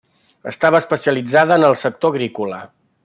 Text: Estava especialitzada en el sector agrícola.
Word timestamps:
Estava 0.51 0.79
especialitzada 0.83 1.59
en 1.61 1.67
el 1.69 1.77
sector 1.83 2.15
agrícola. 2.15 2.63